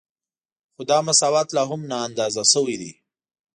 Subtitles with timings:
[0.73, 2.91] خو دا مساوات لا هم نااندازه شوی دی